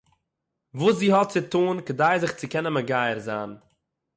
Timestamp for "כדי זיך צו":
1.87-2.47